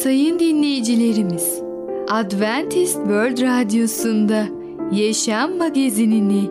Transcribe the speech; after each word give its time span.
Sayın 0.00 0.38
dinleyicilerimiz, 0.38 1.62
Adventist 2.10 2.94
World 2.94 3.42
Radyosu'nda 3.42 4.44
Yaşam 4.92 5.56
Magazinini 5.56 6.50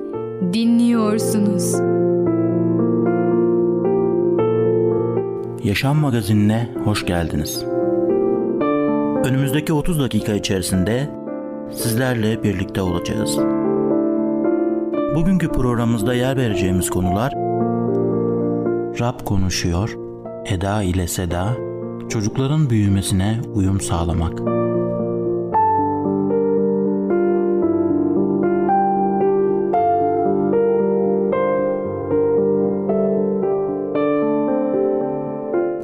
dinliyorsunuz. 0.54 1.74
Yaşam 5.64 5.98
Magazinine 5.98 6.70
hoş 6.84 7.06
geldiniz. 7.06 7.64
Önümüzdeki 9.26 9.74
30 9.74 10.00
dakika 10.00 10.34
içerisinde 10.34 11.10
sizlerle 11.72 12.44
birlikte 12.44 12.82
olacağız. 12.82 13.38
Bugünkü 15.16 15.48
programımızda 15.48 16.14
yer 16.14 16.38
vereceğimiz 16.38 16.90
konular 16.90 17.34
Rab 19.00 19.26
konuşuyor, 19.26 19.98
Eda 20.46 20.84
ile 20.84 21.08
Seda, 21.08 21.71
çocukların 22.12 22.70
büyümesine 22.70 23.42
uyum 23.54 23.82
sağlamak. 23.82 24.40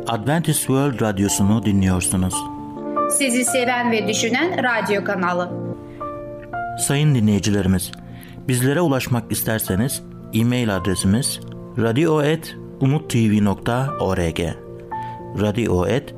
Adventist 0.08 0.59
World 0.59 1.02
Radyosu'nu 1.02 1.66
dinliyorsunuz. 1.66 2.34
Sizi 3.17 3.45
seven 3.45 3.91
ve 3.91 4.08
düşünen 4.08 4.64
radyo 4.64 5.03
kanalı. 5.03 5.52
Sayın 6.80 7.16
dinleyicilerimiz, 7.16 7.91
bizlere 8.48 8.81
ulaşmak 8.81 9.31
isterseniz 9.31 10.03
e-mail 10.34 10.75
adresimiz 10.75 11.39
radio.umutv.org 11.78 14.39
radio.umutv.org 15.41 16.16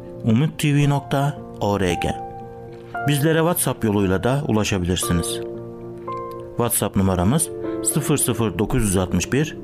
Bizlere 3.08 3.40
WhatsApp 3.40 3.84
yoluyla 3.84 4.24
da 4.24 4.43
ulaşabilirsiniz. 4.48 5.40
WhatsApp 6.49 6.96
numaramız 6.96 7.49
00961 7.96 9.58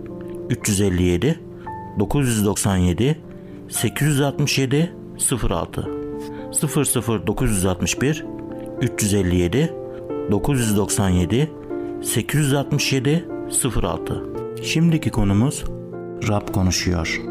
357 0.49 1.39
997 1.99 3.17
867 3.69 4.94
06 5.49 5.89
00961 7.27 8.25
357 8.81 9.73
997 10.31 11.51
867 12.03 13.25
06 13.81 14.23
Şimdiki 14.63 15.09
konumuz 15.09 15.63
Rab 16.27 16.53
konuşuyor. 16.53 17.22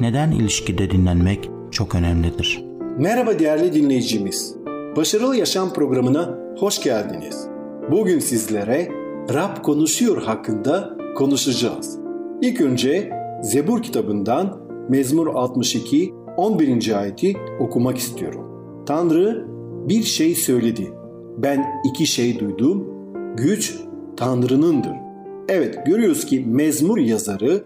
Neden 0.00 0.30
ilişkide 0.30 0.90
dinlenmek 0.90 1.50
çok 1.78 1.94
önemlidir? 1.94 2.64
Merhaba 2.98 3.38
değerli 3.38 3.72
dinleyicimiz. 3.72 4.56
Başarılı 4.96 5.36
Yaşam 5.36 5.72
programına 5.72 6.38
hoş 6.58 6.82
geldiniz. 6.82 7.48
Bugün 7.90 8.18
sizlere 8.18 8.88
Rab 9.34 9.62
konuşuyor 9.62 10.22
hakkında 10.22 10.96
konuşacağız. 11.16 11.98
İlk 12.42 12.60
önce 12.60 13.10
Zebur 13.42 13.82
kitabından 13.82 14.60
Mezmur 14.88 15.26
62 15.26 16.14
11. 16.36 16.98
ayeti 16.98 17.36
okumak 17.60 17.98
istiyorum. 17.98 18.44
Tanrı 18.86 19.46
bir 19.88 20.02
şey 20.02 20.34
söyledi. 20.34 20.92
Ben 21.36 21.66
iki 21.84 22.06
şey 22.06 22.38
duydum. 22.38 22.86
Güç 23.36 23.80
Tanrı'nındır. 24.16 24.96
Evet 25.48 25.86
görüyoruz 25.86 26.26
ki 26.26 26.44
mezmur 26.46 26.98
yazarı 26.98 27.64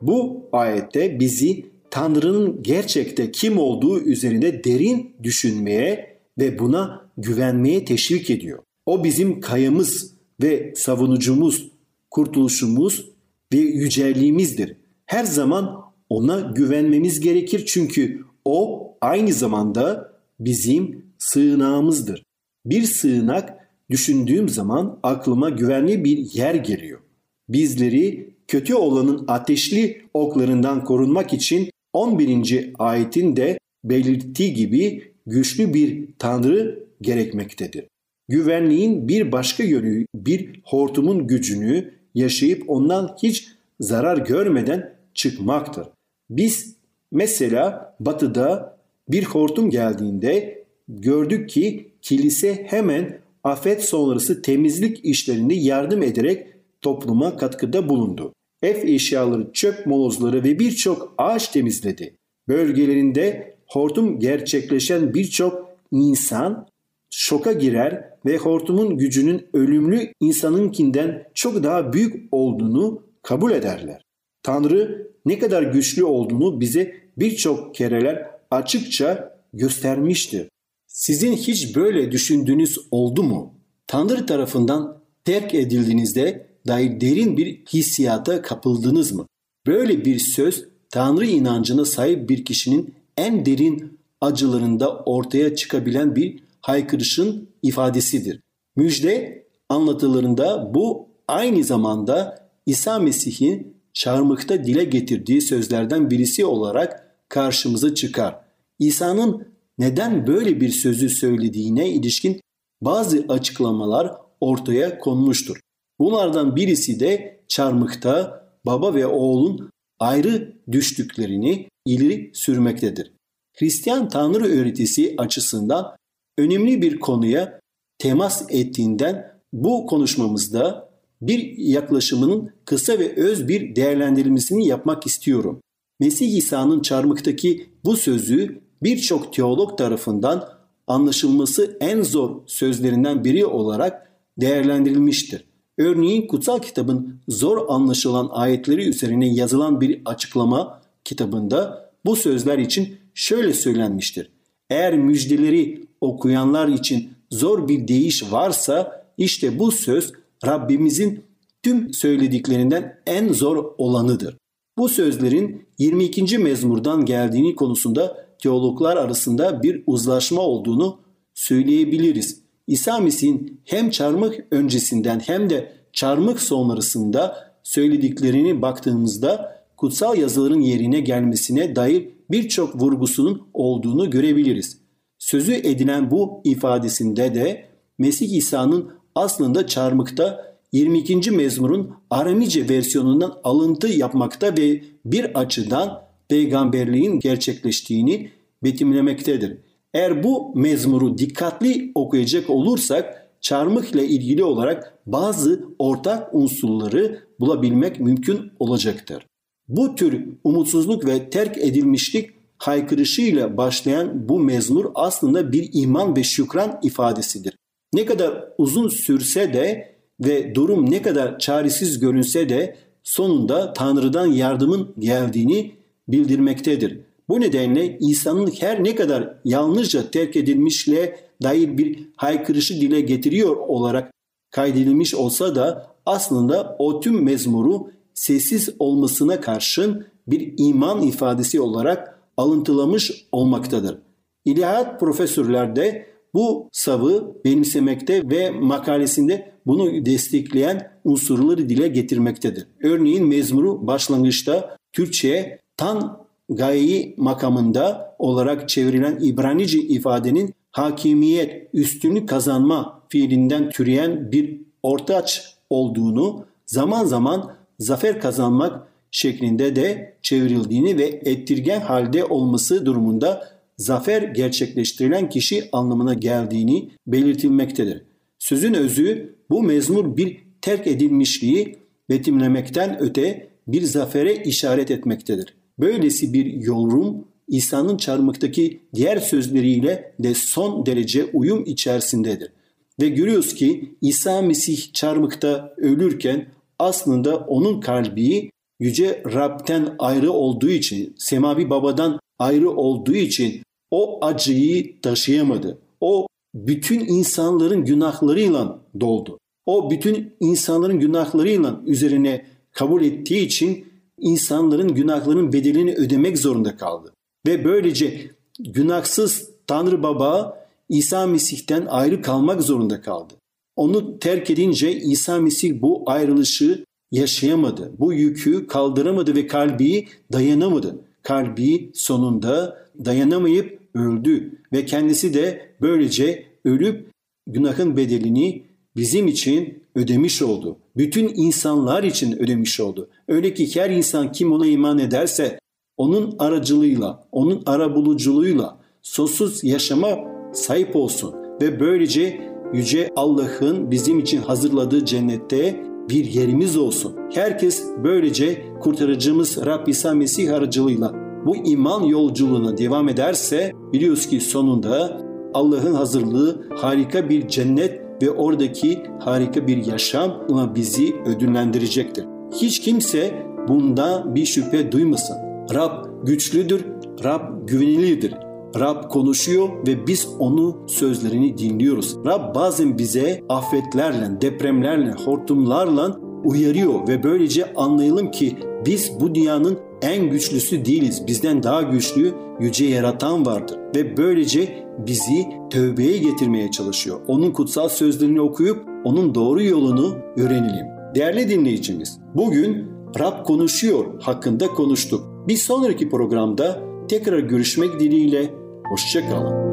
bu 0.00 0.48
ayette 0.52 1.20
bizi 1.20 1.73
Tanrı'nın 1.94 2.62
gerçekte 2.62 3.32
kim 3.32 3.58
olduğu 3.58 4.00
üzerinde 4.00 4.64
derin 4.64 5.16
düşünmeye 5.22 6.18
ve 6.38 6.58
buna 6.58 7.10
güvenmeye 7.18 7.84
teşvik 7.84 8.30
ediyor. 8.30 8.58
O 8.86 9.04
bizim 9.04 9.40
kayamız 9.40 10.14
ve 10.42 10.72
savunucumuz, 10.76 11.70
kurtuluşumuz 12.10 13.10
ve 13.52 13.56
yücelliğimizdir. 13.56 14.76
Her 15.06 15.24
zaman 15.24 15.82
ona 16.08 16.40
güvenmemiz 16.40 17.20
gerekir 17.20 17.64
çünkü 17.66 18.24
o 18.44 18.88
aynı 19.00 19.32
zamanda 19.32 20.12
bizim 20.40 21.04
sığınağımızdır. 21.18 22.22
Bir 22.66 22.82
sığınak 22.82 23.68
düşündüğüm 23.90 24.48
zaman 24.48 24.98
aklıma 25.02 25.50
güvenli 25.50 26.04
bir 26.04 26.18
yer 26.18 26.54
geliyor. 26.54 27.00
Bizleri 27.48 28.34
kötü 28.48 28.74
olanın 28.74 29.24
ateşli 29.28 30.02
oklarından 30.14 30.84
korunmak 30.84 31.32
için 31.32 31.73
11. 31.94 32.72
ayetin 32.78 33.36
de 33.36 33.58
belirttiği 33.84 34.54
gibi 34.54 35.12
güçlü 35.26 35.74
bir 35.74 36.08
tanrı 36.18 36.84
gerekmektedir. 37.00 37.84
Güvenliğin 38.28 39.08
bir 39.08 39.32
başka 39.32 39.64
yönü 39.64 40.06
bir 40.14 40.60
hortumun 40.64 41.26
gücünü 41.26 41.94
yaşayıp 42.14 42.70
ondan 42.70 43.16
hiç 43.22 43.48
zarar 43.80 44.18
görmeden 44.18 44.94
çıkmaktır. 45.14 45.86
Biz 46.30 46.76
mesela 47.12 47.94
batıda 48.00 48.76
bir 49.08 49.24
hortum 49.24 49.70
geldiğinde 49.70 50.64
gördük 50.88 51.48
ki 51.48 51.90
kilise 52.02 52.66
hemen 52.66 53.18
afet 53.44 53.84
sonrası 53.84 54.42
temizlik 54.42 55.04
işlerinde 55.04 55.54
yardım 55.54 56.02
ederek 56.02 56.46
topluma 56.80 57.36
katkıda 57.36 57.88
bulundu. 57.88 58.32
Ev 58.64 58.88
eşyaları, 58.88 59.52
çöp 59.52 59.86
molozları 59.86 60.44
ve 60.44 60.58
birçok 60.58 61.14
ağaç 61.18 61.48
temizledi. 61.48 62.16
Bölgelerinde 62.48 63.56
hortum 63.66 64.20
gerçekleşen 64.20 65.14
birçok 65.14 65.68
insan 65.92 66.68
şoka 67.10 67.52
girer 67.52 68.10
ve 68.26 68.36
hortumun 68.36 68.98
gücünün 68.98 69.46
ölümlü 69.52 70.12
insanınkinden 70.20 71.30
çok 71.34 71.62
daha 71.62 71.92
büyük 71.92 72.28
olduğunu 72.32 73.02
kabul 73.22 73.52
ederler. 73.52 74.02
Tanrı 74.42 75.10
ne 75.26 75.38
kadar 75.38 75.62
güçlü 75.62 76.04
olduğunu 76.04 76.60
bize 76.60 76.94
birçok 77.18 77.74
kereler 77.74 78.30
açıkça 78.50 79.38
göstermiştir. 79.52 80.48
Sizin 80.86 81.32
hiç 81.32 81.76
böyle 81.76 82.12
düşündüğünüz 82.12 82.78
oldu 82.90 83.22
mu? 83.22 83.54
Tanrı 83.86 84.26
tarafından 84.26 85.02
terk 85.24 85.54
edildiğinizde 85.54 86.53
dair 86.66 87.00
derin 87.00 87.36
bir 87.36 87.64
hissiyata 87.66 88.42
kapıldınız 88.42 89.12
mı? 89.12 89.26
Böyle 89.66 90.04
bir 90.04 90.18
söz 90.18 90.64
Tanrı 90.90 91.26
inancına 91.26 91.84
sahip 91.84 92.28
bir 92.28 92.44
kişinin 92.44 92.94
en 93.16 93.46
derin 93.46 93.98
acılarında 94.20 94.96
ortaya 94.96 95.56
çıkabilen 95.56 96.16
bir 96.16 96.44
haykırışın 96.60 97.48
ifadesidir. 97.62 98.40
Müjde 98.76 99.46
anlatılarında 99.68 100.74
bu 100.74 101.08
aynı 101.28 101.64
zamanda 101.64 102.48
İsa 102.66 102.98
Mesih'in 102.98 103.76
çarmıkta 103.92 104.64
dile 104.64 104.84
getirdiği 104.84 105.40
sözlerden 105.40 106.10
birisi 106.10 106.44
olarak 106.44 107.16
karşımıza 107.28 107.94
çıkar. 107.94 108.40
İsa'nın 108.78 109.48
neden 109.78 110.26
böyle 110.26 110.60
bir 110.60 110.68
sözü 110.68 111.08
söylediğine 111.08 111.88
ilişkin 111.90 112.40
bazı 112.82 113.24
açıklamalar 113.28 114.12
ortaya 114.40 114.98
konmuştur. 114.98 115.60
Bunlardan 116.04 116.56
birisi 116.56 117.00
de 117.00 117.40
çarmıkta 117.48 118.44
baba 118.66 118.94
ve 118.94 119.06
oğlun 119.06 119.70
ayrı 119.98 120.52
düştüklerini 120.72 121.68
ileri 121.86 122.30
sürmektedir. 122.34 123.12
Hristiyan 123.58 124.08
Tanrı 124.08 124.44
öğretisi 124.44 125.14
açısından 125.18 125.96
önemli 126.38 126.82
bir 126.82 127.00
konuya 127.00 127.60
temas 127.98 128.46
ettiğinden 128.48 129.40
bu 129.52 129.86
konuşmamızda 129.86 130.90
bir 131.22 131.58
yaklaşımının 131.58 132.50
kısa 132.64 132.98
ve 132.98 133.14
öz 133.16 133.48
bir 133.48 133.76
değerlendirilmesini 133.76 134.66
yapmak 134.66 135.06
istiyorum. 135.06 135.60
Mesih 136.00 136.36
İsa'nın 136.36 136.82
çarmıktaki 136.82 137.70
bu 137.84 137.96
sözü 137.96 138.60
birçok 138.82 139.32
teolog 139.32 139.78
tarafından 139.78 140.48
anlaşılması 140.86 141.76
en 141.80 142.02
zor 142.02 142.42
sözlerinden 142.46 143.24
biri 143.24 143.46
olarak 143.46 144.12
değerlendirilmiştir. 144.40 145.53
Örneğin 145.78 146.26
kutsal 146.26 146.58
kitabın 146.58 147.20
zor 147.28 147.68
anlaşılan 147.68 148.28
ayetleri 148.32 148.88
üzerine 148.88 149.34
yazılan 149.34 149.80
bir 149.80 150.02
açıklama 150.04 150.82
kitabında 151.04 151.90
bu 152.04 152.16
sözler 152.16 152.58
için 152.58 152.96
şöyle 153.14 153.52
söylenmiştir. 153.52 154.30
Eğer 154.70 154.98
müjdeleri 154.98 155.86
okuyanlar 156.00 156.68
için 156.68 157.10
zor 157.30 157.68
bir 157.68 157.88
deyiş 157.88 158.32
varsa 158.32 159.06
işte 159.18 159.58
bu 159.58 159.72
söz 159.72 160.12
Rabbimizin 160.46 161.24
tüm 161.62 161.94
söylediklerinden 161.94 163.00
en 163.06 163.32
zor 163.32 163.74
olanıdır. 163.78 164.36
Bu 164.78 164.88
sözlerin 164.88 165.66
22. 165.78 166.38
mezmurdan 166.38 167.04
geldiğini 167.04 167.54
konusunda 167.54 168.26
teologlar 168.38 168.96
arasında 168.96 169.62
bir 169.62 169.82
uzlaşma 169.86 170.40
olduğunu 170.42 170.98
söyleyebiliriz. 171.34 172.43
İsa 172.66 172.98
Mesih'in 172.98 173.60
hem 173.64 173.90
çarmık 173.90 174.46
öncesinden 174.50 175.20
hem 175.20 175.50
de 175.50 175.72
çarmık 175.92 176.40
sonrasında 176.40 177.54
söylediklerini 177.62 178.62
baktığımızda 178.62 179.62
kutsal 179.76 180.18
yazıların 180.18 180.60
yerine 180.60 181.00
gelmesine 181.00 181.76
dair 181.76 182.08
birçok 182.30 182.82
vurgusunun 182.82 183.42
olduğunu 183.54 184.10
görebiliriz. 184.10 184.78
Sözü 185.18 185.52
edilen 185.52 186.10
bu 186.10 186.40
ifadesinde 186.44 187.34
de 187.34 187.64
Mesih 187.98 188.36
İsa'nın 188.36 188.90
aslında 189.14 189.66
çarmıkta 189.66 190.54
22. 190.72 191.30
mezmurun 191.30 191.90
Aramice 192.10 192.68
versiyonundan 192.68 193.38
alıntı 193.44 193.88
yapmakta 193.88 194.56
ve 194.56 194.82
bir 195.04 195.40
açıdan 195.40 196.02
peygamberliğin 196.28 197.20
gerçekleştiğini 197.20 198.30
betimlemektedir. 198.62 199.58
Eğer 199.94 200.22
bu 200.22 200.52
mezmuru 200.54 201.18
dikkatli 201.18 201.92
okuyacak 201.94 202.50
olursak 202.50 203.30
çarmıh 203.40 203.84
ile 203.84 204.06
ilgili 204.06 204.44
olarak 204.44 204.98
bazı 205.06 205.64
ortak 205.78 206.34
unsurları 206.34 207.20
bulabilmek 207.40 208.00
mümkün 208.00 208.52
olacaktır. 208.58 209.26
Bu 209.68 209.94
tür 209.94 210.24
umutsuzluk 210.44 211.06
ve 211.06 211.30
terk 211.30 211.58
edilmişlik 211.58 212.30
haykırışıyla 212.58 213.56
başlayan 213.56 214.28
bu 214.28 214.40
mezmur 214.40 214.84
aslında 214.94 215.52
bir 215.52 215.70
iman 215.72 216.16
ve 216.16 216.22
şükran 216.22 216.78
ifadesidir. 216.82 217.56
Ne 217.92 218.04
kadar 218.04 218.44
uzun 218.58 218.88
sürse 218.88 219.54
de 219.54 219.94
ve 220.20 220.54
durum 220.54 220.90
ne 220.90 221.02
kadar 221.02 221.38
çaresiz 221.38 221.98
görünse 221.98 222.48
de 222.48 222.76
sonunda 223.02 223.72
Tanrı'dan 223.72 224.26
yardımın 224.26 224.94
geldiğini 224.98 225.74
bildirmektedir. 226.08 227.00
Bu 227.28 227.40
nedenle 227.40 227.98
İsa'nın 228.00 228.50
her 228.60 228.84
ne 228.84 228.94
kadar 228.94 229.36
yalnızca 229.44 230.10
terk 230.10 230.36
edilmişle 230.36 231.20
dair 231.42 231.78
bir 231.78 232.08
haykırışı 232.16 232.80
dile 232.80 233.00
getiriyor 233.00 233.56
olarak 233.56 234.12
kaydedilmiş 234.50 235.14
olsa 235.14 235.54
da 235.54 235.86
aslında 236.06 236.76
o 236.78 237.00
tüm 237.00 237.24
mezmuru 237.24 237.90
sessiz 238.14 238.68
olmasına 238.78 239.40
karşın 239.40 240.06
bir 240.26 240.54
iman 240.58 241.02
ifadesi 241.02 241.60
olarak 241.60 242.20
alıntılamış 242.36 243.26
olmaktadır. 243.32 243.98
İlahiyat 244.44 245.00
profesörler 245.00 245.76
de 245.76 246.06
bu 246.34 246.68
savı 246.72 247.34
benimsemekte 247.44 248.30
ve 248.30 248.50
makalesinde 248.50 249.52
bunu 249.66 250.06
destekleyen 250.06 250.90
unsurları 251.04 251.68
dile 251.68 251.88
getirmektedir. 251.88 252.66
Örneğin 252.82 253.26
mezmuru 253.26 253.86
başlangıçta 253.86 254.76
Türkçe'ye 254.92 255.60
tan 255.76 256.23
gayi 256.48 257.14
makamında 257.16 258.16
olarak 258.18 258.68
çevrilen 258.68 259.18
İbranice 259.22 259.78
ifadenin 259.78 260.54
hakimiyet, 260.70 261.68
üstünlük 261.72 262.28
kazanma 262.28 263.02
fiilinden 263.08 263.70
türeyen 263.70 264.32
bir 264.32 264.60
ortaç 264.82 265.54
olduğunu, 265.70 266.44
zaman 266.66 267.04
zaman 267.04 267.52
zafer 267.78 268.20
kazanmak 268.20 268.88
şeklinde 269.10 269.76
de 269.76 270.14
çevrildiğini 270.22 270.98
ve 270.98 271.04
ettirgen 271.24 271.80
halde 271.80 272.24
olması 272.24 272.86
durumunda 272.86 273.48
zafer 273.78 274.22
gerçekleştirilen 274.22 275.28
kişi 275.28 275.68
anlamına 275.72 276.14
geldiğini 276.14 276.90
belirtilmektedir. 277.06 278.02
Sözün 278.38 278.74
özü 278.74 279.36
bu 279.50 279.62
mezmur 279.62 280.16
bir 280.16 280.40
terk 280.62 280.86
edilmişliği 280.86 281.78
betimlemekten 282.10 282.96
öte 283.00 283.48
bir 283.68 283.82
zafere 283.82 284.34
işaret 284.34 284.90
etmektedir. 284.90 285.54
Böylesi 285.78 286.32
bir 286.32 286.46
yorum 286.46 287.24
İsa'nın 287.48 287.96
çarmıktaki 287.96 288.80
diğer 288.94 289.16
sözleriyle 289.16 290.14
de 290.18 290.34
son 290.34 290.86
derece 290.86 291.24
uyum 291.24 291.64
içerisindedir. 291.66 292.52
Ve 293.00 293.08
görüyoruz 293.08 293.54
ki 293.54 293.96
İsa 294.00 294.42
Mesih 294.42 294.92
çarmıkta 294.92 295.74
ölürken 295.76 296.48
aslında 296.78 297.36
onun 297.36 297.80
kalbi 297.80 298.50
yüce 298.80 299.22
Rab'den 299.34 299.94
ayrı 299.98 300.32
olduğu 300.32 300.70
için, 300.70 301.14
semavi 301.18 301.70
babadan 301.70 302.20
ayrı 302.38 302.70
olduğu 302.70 303.14
için 303.14 303.62
o 303.90 304.24
acıyı 304.24 305.00
taşıyamadı. 305.00 305.78
O 306.00 306.26
bütün 306.54 307.00
insanların 307.00 307.84
günahlarıyla 307.84 308.78
doldu. 309.00 309.38
O 309.66 309.90
bütün 309.90 310.36
insanların 310.40 311.00
günahlarıyla 311.00 311.80
üzerine 311.86 312.46
kabul 312.72 313.02
ettiği 313.02 313.46
için 313.46 313.86
insanların 314.24 314.94
günahlarının 314.94 315.52
bedelini 315.52 315.94
ödemek 315.94 316.38
zorunda 316.38 316.76
kaldı. 316.76 317.12
Ve 317.46 317.64
böylece 317.64 318.30
günahsız 318.58 319.50
Tanrı 319.66 320.02
Baba 320.02 320.58
İsa 320.88 321.26
Mesih'ten 321.26 321.86
ayrı 321.86 322.22
kalmak 322.22 322.62
zorunda 322.62 323.00
kaldı. 323.00 323.34
Onu 323.76 324.18
terk 324.18 324.50
edince 324.50 324.92
İsa 324.92 325.40
Mesih 325.40 325.82
bu 325.82 326.02
ayrılışı 326.06 326.84
yaşayamadı. 327.12 327.92
Bu 327.98 328.12
yükü 328.12 328.66
kaldıramadı 328.66 329.34
ve 329.34 329.46
kalbi 329.46 330.08
dayanamadı. 330.32 330.98
Kalbi 331.22 331.90
sonunda 331.94 332.86
dayanamayıp 333.04 333.80
öldü 333.94 334.58
ve 334.72 334.86
kendisi 334.86 335.34
de 335.34 335.74
böylece 335.80 336.46
ölüp 336.64 337.10
günahın 337.46 337.96
bedelini 337.96 338.62
bizim 338.96 339.26
için 339.26 339.82
ödemiş 339.94 340.42
oldu. 340.42 340.76
Bütün 340.96 341.32
insanlar 341.34 342.02
için 342.02 342.42
ödemiş 342.42 342.80
oldu. 342.80 343.08
Öyle 343.28 343.54
ki 343.54 343.80
her 343.80 343.90
insan 343.90 344.32
kim 344.32 344.52
ona 344.52 344.66
iman 344.66 344.98
ederse 344.98 345.58
onun 345.96 346.34
aracılığıyla, 346.38 347.24
onun 347.32 347.62
arabuluculuğuyla 347.66 348.78
sonsuz 349.02 349.64
yaşama 349.64 350.08
sahip 350.52 350.96
olsun 350.96 351.34
ve 351.60 351.80
böylece 351.80 352.40
yüce 352.74 353.10
Allah'ın 353.16 353.90
bizim 353.90 354.18
için 354.18 354.42
hazırladığı 354.42 355.04
cennette 355.04 355.84
bir 356.08 356.24
yerimiz 356.24 356.76
olsun. 356.76 357.16
Herkes 357.34 357.84
böylece 358.04 358.64
kurtarıcımız 358.80 359.66
Rab 359.66 359.86
İsa 359.86 360.14
Mesih 360.14 360.54
aracılığıyla 360.54 361.12
bu 361.46 361.56
iman 361.56 362.02
yolculuğuna 362.02 362.78
devam 362.78 363.08
ederse 363.08 363.72
biliyoruz 363.92 364.26
ki 364.26 364.40
sonunda 364.40 365.20
Allah'ın 365.54 365.94
hazırlığı 365.94 366.68
harika 366.74 367.28
bir 367.28 367.48
cennet 367.48 368.03
ve 368.22 368.30
oradaki 368.30 369.02
harika 369.20 369.66
bir 369.66 369.86
yaşamla 369.86 370.74
bizi 370.74 371.16
ödüllendirecektir. 371.26 372.24
Hiç 372.52 372.80
kimse 372.80 373.46
bunda 373.68 374.34
bir 374.34 374.46
şüphe 374.46 374.92
duymasın. 374.92 375.36
Rab 375.74 376.04
güçlüdür, 376.24 376.84
Rab 377.24 377.68
güvenilidir. 377.68 378.34
Rab 378.80 379.08
konuşuyor 379.08 379.68
ve 379.86 380.06
biz 380.06 380.28
onu 380.38 380.76
sözlerini 380.86 381.58
dinliyoruz. 381.58 382.16
Rab 382.26 382.54
bazen 382.54 382.98
bize 382.98 383.44
afetlerle, 383.48 384.40
depremlerle, 384.40 385.12
hortumlarla 385.12 386.16
uyarıyor 386.44 387.08
ve 387.08 387.22
böylece 387.22 387.74
anlayalım 387.74 388.30
ki 388.30 388.56
biz 388.86 389.20
bu 389.20 389.34
dünyanın 389.34 389.78
en 390.02 390.30
güçlüsü 390.30 390.84
değiliz. 390.84 391.26
Bizden 391.26 391.62
daha 391.62 391.82
güçlü 391.82 392.34
yüce 392.60 392.84
yaratan 392.84 393.46
vardır 393.46 393.78
ve 393.96 394.16
böylece 394.16 394.84
bizi 394.98 395.46
tövbeye 395.70 396.18
getirmeye 396.18 396.70
çalışıyor. 396.70 397.20
Onun 397.26 397.50
kutsal 397.50 397.88
sözlerini 397.88 398.40
okuyup 398.40 398.86
onun 399.04 399.34
doğru 399.34 399.62
yolunu 399.62 400.16
öğrenelim. 400.36 400.86
Değerli 401.14 401.48
dinleyicimiz, 401.48 402.18
bugün 402.34 402.90
Rab 403.18 403.44
konuşuyor 403.44 404.22
hakkında 404.22 404.68
konuştuk. 404.68 405.48
Bir 405.48 405.56
sonraki 405.56 406.10
programda 406.10 406.80
tekrar 407.08 407.38
görüşmek 407.38 408.00
dileğiyle 408.00 408.50
hoşçakalın. 408.90 409.64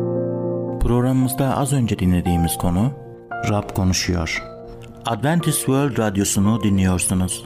Programımızda 0.80 1.58
az 1.58 1.74
önce 1.74 2.00
dinlediğimiz 2.00 2.58
konu 2.58 2.92
Rab 3.50 3.76
konuşuyor. 3.76 4.44
Adventist 5.06 5.58
World 5.58 5.98
Radyosu'nu 5.98 6.64
dinliyorsunuz. 6.64 7.46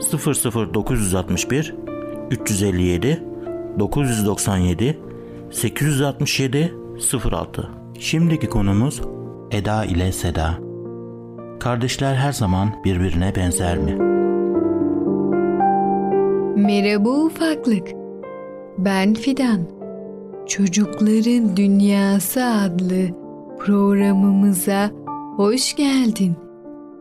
00961 0.00 1.74
357 2.30 3.22
997 3.78 4.98
867 5.50 6.74
06 7.32 7.70
Şimdiki 7.98 8.46
konumuz 8.46 9.00
Eda 9.50 9.84
ile 9.84 10.12
Seda. 10.12 10.58
Kardeşler 11.60 12.14
her 12.14 12.32
zaman 12.32 12.74
birbirine 12.84 13.34
benzer 13.36 13.78
mi? 13.78 13.94
Merhaba 16.56 17.10
ufaklık. 17.10 17.88
Ben 18.78 19.14
Fidan. 19.14 19.60
Çocukların 20.46 21.56
Dünyası 21.56 22.44
adlı 22.44 23.08
programımıza 23.58 24.90
hoş 25.36 25.76
geldin. 25.76 26.36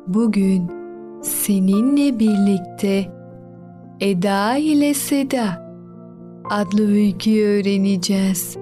Bugün 0.08 0.79
seninle 1.22 2.20
birlikte 2.20 3.06
Eda 4.00 4.58
ile 4.58 4.94
Seda 4.94 5.70
adlı 6.50 6.92
öyküyü 6.92 7.46
öğreneceğiz. 7.46 8.58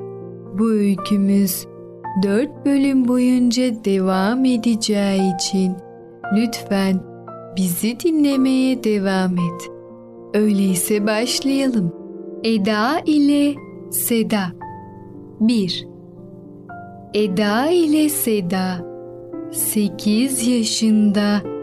Bu 0.60 0.70
öykümüz 0.70 1.66
dört 2.24 2.66
bölüm 2.66 3.08
boyunca 3.08 3.64
devam 3.86 4.46
edeceği 4.46 5.36
için 5.36 5.74
lütfen 6.36 7.00
bizi 7.58 8.00
dinlemeye 8.00 8.84
devam 8.84 9.34
et. 9.34 9.72
Öyleyse 10.34 11.08
başlayalım. 11.08 11.94
Eda 12.44 13.00
ile 13.06 13.56
Seda 13.92 14.44
1. 15.40 15.88
Eda 17.14 17.70
ile 17.70 18.10
Seda 18.10 18.86
8 19.52 20.48
yaşında 20.48 21.57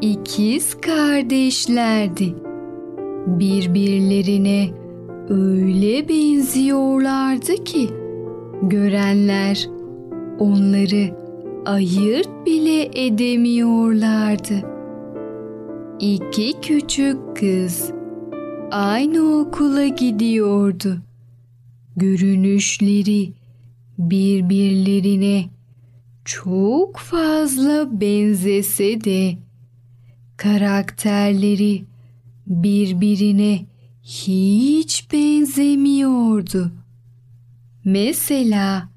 ikiz 0.00 0.80
kardeşlerdi. 0.80 2.34
Birbirlerine 3.26 4.68
öyle 5.28 6.08
benziyorlardı 6.08 7.64
ki 7.64 7.88
görenler 8.62 9.68
onları 10.38 11.16
ayırt 11.66 12.46
bile 12.46 13.06
edemiyorlardı. 13.06 14.54
İki 16.00 16.60
küçük 16.62 17.36
kız 17.36 17.92
aynı 18.70 19.40
okula 19.40 19.86
gidiyordu. 19.86 20.96
Görünüşleri 21.96 23.32
birbirlerine 23.98 25.44
çok 26.24 26.96
fazla 26.96 28.00
benzese 28.00 29.04
de 29.04 29.47
karakterleri 30.38 31.84
birbirine 32.46 33.66
hiç 34.02 35.12
benzemiyordu. 35.12 36.72
Mesela 37.84 38.88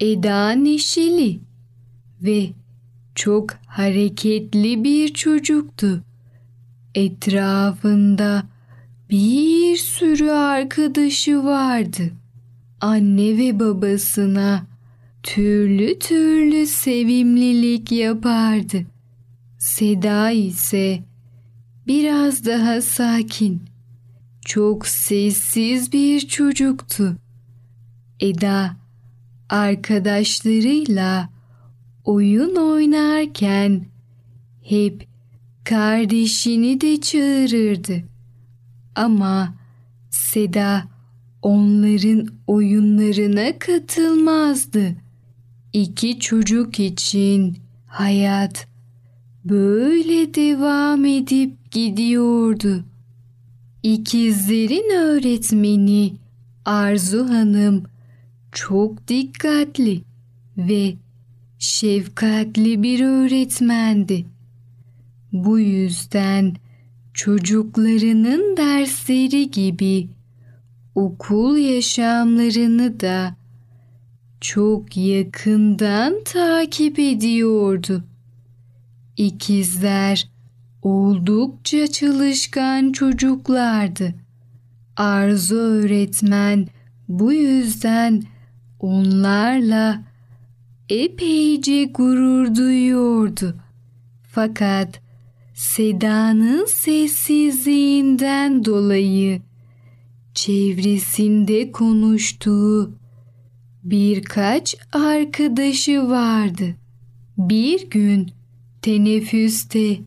Eda 0.00 0.50
neşeli 0.50 1.40
ve 2.22 2.48
çok 3.14 3.50
hareketli 3.66 4.84
bir 4.84 5.08
çocuktu. 5.14 6.04
Etrafında 6.94 8.42
bir 9.10 9.76
sürü 9.76 10.30
arkadaşı 10.30 11.44
vardı. 11.44 12.02
Anne 12.80 13.38
ve 13.38 13.60
babasına 13.60 14.66
türlü 15.22 15.98
türlü 15.98 16.66
sevimlilik 16.66 17.92
yapardı. 17.92 18.91
Seda 19.62 20.30
ise 20.30 21.04
biraz 21.86 22.44
daha 22.44 22.80
sakin, 22.80 23.62
çok 24.44 24.86
sessiz 24.86 25.92
bir 25.92 26.20
çocuktu. 26.20 27.16
Eda 28.20 28.76
arkadaşlarıyla 29.48 31.28
oyun 32.04 32.56
oynarken 32.56 33.86
hep 34.62 35.08
kardeşini 35.64 36.80
de 36.80 37.00
çağırırdı. 37.00 38.02
Ama 38.94 39.54
Seda 40.10 40.84
onların 41.42 42.28
oyunlarına 42.46 43.58
katılmazdı. 43.58 44.96
İki 45.72 46.18
çocuk 46.18 46.80
için 46.80 47.56
hayat 47.86 48.71
böyle 49.44 50.34
devam 50.34 51.04
edip 51.04 51.70
gidiyordu. 51.70 52.84
İkizlerin 53.82 54.96
öğretmeni 54.96 56.12
Arzu 56.64 57.28
Hanım 57.28 57.82
çok 58.52 59.08
dikkatli 59.08 60.00
ve 60.56 60.94
şefkatli 61.58 62.82
bir 62.82 63.00
öğretmendi. 63.04 64.24
Bu 65.32 65.58
yüzden 65.58 66.54
çocuklarının 67.14 68.56
dersleri 68.56 69.50
gibi 69.50 70.08
okul 70.94 71.56
yaşamlarını 71.56 73.00
da 73.00 73.36
çok 74.40 74.96
yakından 74.96 76.14
takip 76.24 76.98
ediyordu. 76.98 78.04
İkizler 79.16 80.28
oldukça 80.82 81.86
çalışkan 81.86 82.92
çocuklardı. 82.92 84.14
Arzu 84.96 85.56
öğretmen 85.56 86.68
bu 87.08 87.32
yüzden 87.32 88.22
onlarla 88.80 90.02
epeyce 90.88 91.84
gurur 91.84 92.54
duyuyordu. 92.54 93.56
Fakat 94.22 95.00
Seda'nın 95.54 96.66
sessizliğinden 96.66 98.64
dolayı 98.64 99.42
çevresinde 100.34 101.72
konuştuğu 101.72 102.92
birkaç 103.84 104.76
arkadaşı 104.92 106.08
vardı. 106.08 106.74
Bir 107.38 107.90
gün 107.90 108.32
teneffüste 108.82 109.98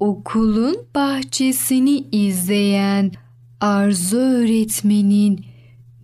okulun 0.00 0.76
bahçesini 0.94 2.04
izleyen 2.12 3.12
Arzu 3.60 4.16
öğretmenin 4.16 5.44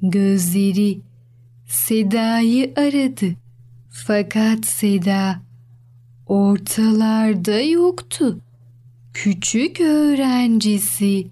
gözleri 0.03 1.01
Seda'yı 1.67 2.73
aradı. 2.77 3.35
Fakat 3.91 4.67
Seda 4.67 5.41
ortalarda 6.27 7.61
yoktu. 7.61 8.39
Küçük 9.15 9.81
öğrencisi 9.81 11.27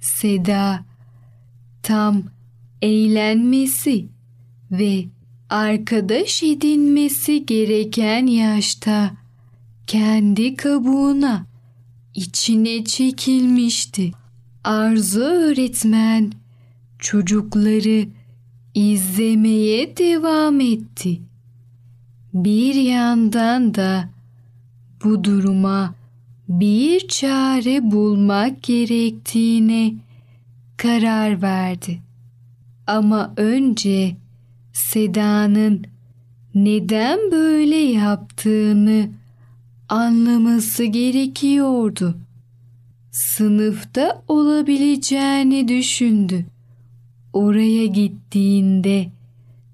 Seda 0.00 0.84
tam 1.82 2.22
eğlenmesi 2.82 4.06
ve 4.70 5.04
arkadaş 5.50 6.42
edinmesi 6.42 7.46
gereken 7.46 8.26
yaşta 8.26 9.17
kendi 9.88 10.56
kabuğuna 10.56 11.46
içine 12.14 12.84
çekilmişti. 12.84 14.12
Arzu 14.64 15.20
öğretmen 15.20 16.32
çocukları 16.98 18.08
izlemeye 18.74 19.96
devam 19.96 20.60
etti. 20.60 21.20
Bir 22.34 22.74
yandan 22.74 23.74
da 23.74 24.08
bu 25.04 25.24
duruma 25.24 25.94
bir 26.48 27.08
çare 27.08 27.90
bulmak 27.90 28.62
gerektiğine 28.62 29.94
karar 30.76 31.42
verdi. 31.42 32.02
Ama 32.86 33.34
önce 33.36 34.16
Seda'nın 34.72 35.84
neden 36.54 37.18
böyle 37.32 37.76
yaptığını 37.76 39.08
anlaması 39.88 40.84
gerekiyordu. 40.84 42.18
Sınıfta 43.10 44.22
olabileceğini 44.28 45.68
düşündü. 45.68 46.46
Oraya 47.32 47.86
gittiğinde 47.86 49.12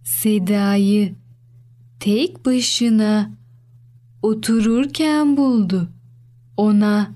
Seda'yı 0.05 1.15
tek 2.01 2.47
başına 2.47 3.31
otururken 4.23 5.37
buldu. 5.37 5.89
Ona 6.57 7.15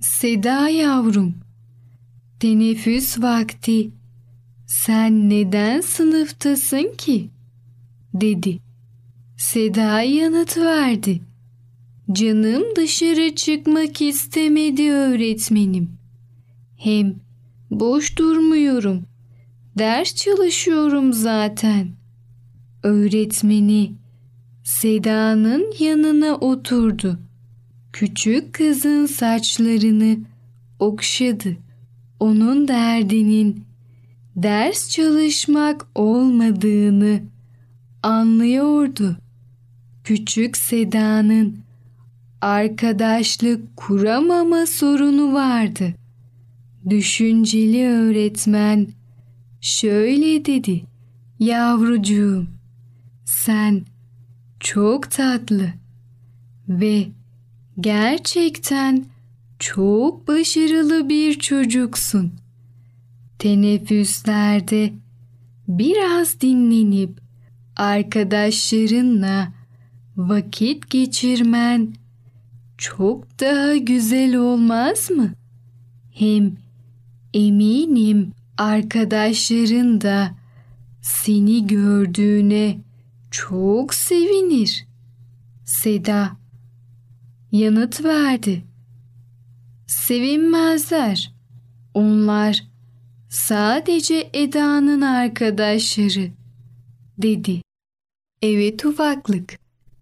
Seda 0.00 0.68
yavrum 0.68 1.34
teneffüs 2.40 3.18
vakti 3.18 3.90
sen 4.66 5.30
neden 5.30 5.80
sınıftasın 5.80 6.94
ki? 6.98 7.30
dedi. 8.14 8.58
Seda 9.36 10.02
yanıt 10.02 10.56
verdi. 10.56 11.20
Canım 12.10 12.62
dışarı 12.76 13.34
çıkmak 13.34 14.00
istemedi 14.00 14.90
öğretmenim. 14.90 15.90
Hem 16.76 17.14
boş 17.70 18.18
durmuyorum. 18.18 19.02
Ders 19.78 20.14
çalışıyorum 20.14 21.12
zaten. 21.12 21.88
Öğretmeni 22.82 23.92
Seda'nın 24.64 25.74
yanına 25.78 26.34
oturdu. 26.34 27.18
Küçük 27.92 28.52
kızın 28.52 29.06
saçlarını 29.06 30.18
okşadı. 30.78 31.56
Onun 32.20 32.68
derdinin 32.68 33.64
ders 34.36 34.90
çalışmak 34.90 35.86
olmadığını 35.94 37.20
anlıyordu. 38.02 39.16
Küçük 40.04 40.56
Seda'nın 40.56 41.58
arkadaşlık 42.42 43.76
kuramama 43.76 44.66
sorunu 44.66 45.32
vardı. 45.32 45.94
Düşünceli 46.90 47.88
öğretmen 47.88 48.88
şöyle 49.60 50.44
dedi. 50.44 50.82
Yavrucuğum 51.38 52.46
sen 53.24 53.84
çok 54.60 55.10
tatlı 55.10 55.72
ve 56.68 57.06
gerçekten 57.80 59.04
çok 59.58 60.28
başarılı 60.28 61.08
bir 61.08 61.38
çocuksun. 61.38 62.32
Teneffüslerde 63.38 64.92
biraz 65.68 66.40
dinlenip 66.40 67.20
arkadaşlarınla 67.76 69.52
vakit 70.16 70.90
geçirmen 70.90 72.01
çok 72.82 73.40
daha 73.40 73.76
güzel 73.76 74.36
olmaz 74.36 75.10
mı? 75.10 75.32
Hem 76.14 76.56
eminim 77.34 78.32
arkadaşların 78.58 80.00
da 80.00 80.30
seni 81.02 81.66
gördüğüne 81.66 82.78
çok 83.30 83.94
sevinir. 83.94 84.86
Seda 85.64 86.36
yanıt 87.52 88.04
verdi. 88.04 88.64
Sevinmezler. 89.86 91.32
Onlar 91.94 92.64
sadece 93.28 94.30
Eda'nın 94.32 95.00
arkadaşları 95.00 96.30
dedi. 97.18 97.62
Evet 98.42 98.84
ufaklık. 98.84 99.58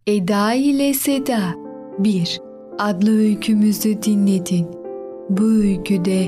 Eda 0.07 0.55
ile 0.55 0.95
Seda 0.95 1.55
1 1.99 2.50
adlı 2.81 3.19
öykümüzü 3.19 4.03
dinledin. 4.03 4.67
Bu 5.31 5.45
öyküde 5.45 6.27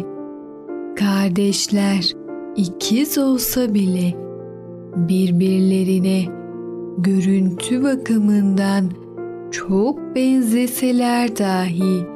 kardeşler 0.97 2.13
ikiz 2.57 3.19
olsa 3.19 3.75
bile 3.75 4.15
birbirlerine 4.97 6.25
görüntü 6.99 7.83
bakımından 7.83 8.85
çok 9.51 10.15
benzeseler 10.15 11.39
dahi 11.39 12.07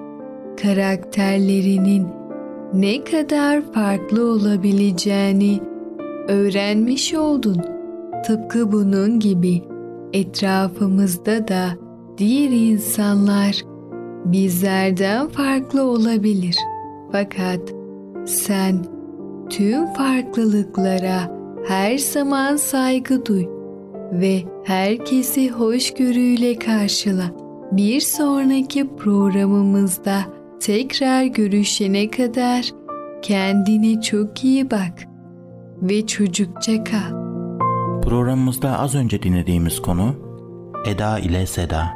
karakterlerinin 0.62 2.06
ne 2.74 3.04
kadar 3.04 3.72
farklı 3.72 4.32
olabileceğini 4.32 5.60
öğrenmiş 6.28 7.14
oldun. 7.14 7.60
Tıpkı 8.26 8.72
bunun 8.72 9.20
gibi 9.20 9.62
etrafımızda 10.12 11.48
da 11.48 11.68
diğer 12.18 12.50
insanlar 12.50 13.75
bizlerden 14.24 15.28
farklı 15.28 15.84
olabilir. 15.84 16.56
Fakat 17.12 17.60
sen 18.26 18.84
tüm 19.50 19.86
farklılıklara 19.86 21.36
her 21.68 21.98
zaman 21.98 22.56
saygı 22.56 23.26
duy 23.26 23.46
ve 24.12 24.42
herkesi 24.64 25.50
hoşgörüyle 25.50 26.58
karşıla. 26.58 27.30
Bir 27.72 28.00
sonraki 28.00 28.96
programımızda 28.96 30.22
tekrar 30.60 31.24
görüşene 31.24 32.10
kadar 32.10 32.70
kendine 33.22 34.00
çok 34.00 34.44
iyi 34.44 34.70
bak 34.70 35.04
ve 35.82 36.06
çocukça 36.06 36.84
kal. 36.84 37.26
Programımızda 38.02 38.78
az 38.78 38.94
önce 38.94 39.22
dinlediğimiz 39.22 39.82
konu 39.82 40.14
Eda 40.86 41.18
ile 41.18 41.46
Seda. 41.46 41.95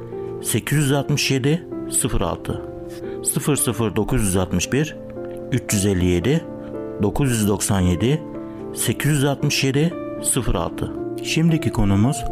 867 0.41 1.67
06 2.19 2.61
00961 3.95 4.95
357 5.51 6.45
997 7.01 8.21
867 8.73 9.93
06 10.53 10.93
Şimdiki 11.23 11.71
konumuz 11.71 12.23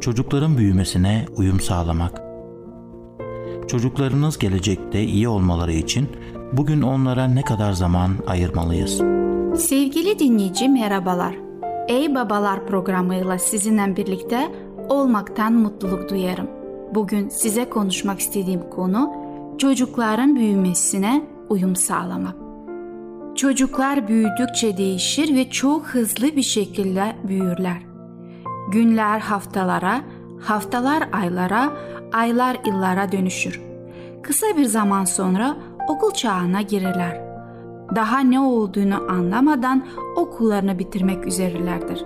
çocukların 0.00 0.58
büyümesine 0.58 1.26
uyum 1.36 1.60
sağlamak. 1.60 2.22
Çocuklarınız 3.68 4.38
gelecekte 4.38 5.02
iyi 5.02 5.28
olmaları 5.28 5.72
için 5.72 6.08
bugün 6.52 6.82
onlara 6.82 7.24
ne 7.24 7.42
kadar 7.42 7.72
zaman 7.72 8.10
ayırmalıyız? 8.26 8.98
Sevgili 9.60 10.18
dinleyici 10.18 10.68
merhabalar. 10.68 11.34
Ey 11.88 12.14
Babalar 12.14 12.66
programıyla 12.66 13.38
sizinle 13.38 13.96
birlikte 13.96 14.52
olmaktan 14.88 15.52
mutluluk 15.52 16.10
duyarım. 16.10 16.53
Bugün 16.94 17.28
size 17.28 17.70
konuşmak 17.70 18.20
istediğim 18.20 18.70
konu 18.70 19.12
çocukların 19.58 20.36
büyümesine 20.36 21.26
uyum 21.48 21.76
sağlamak. 21.76 22.34
Çocuklar 23.36 24.08
büyüdükçe 24.08 24.76
değişir 24.76 25.34
ve 25.34 25.50
çok 25.50 25.86
hızlı 25.86 26.36
bir 26.36 26.42
şekilde 26.42 27.16
büyürler. 27.28 27.82
Günler 28.72 29.20
haftalara, 29.20 30.00
haftalar 30.40 31.08
aylara, 31.12 31.72
aylar 32.12 32.56
yıllara 32.66 33.12
dönüşür. 33.12 33.60
Kısa 34.22 34.46
bir 34.56 34.64
zaman 34.64 35.04
sonra 35.04 35.56
okul 35.88 36.10
çağına 36.10 36.62
girerler. 36.62 37.22
Daha 37.96 38.18
ne 38.18 38.40
olduğunu 38.40 39.10
anlamadan 39.10 39.86
okullarını 40.16 40.78
bitirmek 40.78 41.26
üzerelerdir. 41.26 42.04